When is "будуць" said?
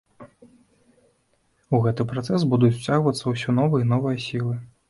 2.55-2.73